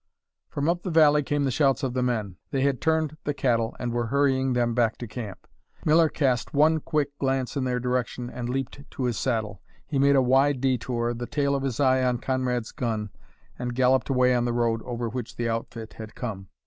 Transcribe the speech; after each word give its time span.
From 0.49 0.67
up 0.67 0.81
the 0.81 0.89
valley 0.89 1.21
came 1.21 1.43
the 1.43 1.51
shouts 1.51 1.83
of 1.83 1.93
the 1.93 2.01
men. 2.01 2.37
They 2.49 2.61
had 2.61 2.81
turned 2.81 3.17
the 3.23 3.35
cattle 3.35 3.75
and 3.79 3.93
were 3.93 4.07
hurrying 4.07 4.53
them 4.53 4.73
back 4.73 4.97
to 4.97 5.07
camp. 5.07 5.45
Miller 5.85 6.09
cast 6.09 6.55
one 6.55 6.79
quick 6.79 7.15
glance 7.19 7.55
in 7.55 7.65
their 7.65 7.79
direction, 7.79 8.27
and 8.27 8.49
leaped 8.49 8.81
to 8.89 9.03
his 9.03 9.19
saddle. 9.19 9.61
He 9.85 9.99
made 9.99 10.15
a 10.15 10.21
wide 10.23 10.59
detour, 10.59 11.13
the 11.13 11.27
tail 11.27 11.53
of 11.53 11.61
his 11.61 11.79
eye 11.79 12.01
on 12.03 12.17
Conrad's 12.17 12.71
gun, 12.71 13.11
and 13.59 13.75
galloped 13.75 14.09
away 14.09 14.33
on 14.33 14.45
the 14.45 14.53
road 14.53 14.81
over 14.85 15.07
which 15.07 15.35
the 15.35 15.47
outfit 15.47 15.93
had 15.93 16.15
come. 16.15 16.47